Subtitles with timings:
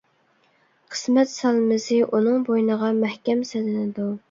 [0.95, 4.11] قىسمەت سالمىسى ئۇنىڭ بوينىغا مەھكەم سېلىنىدۇ.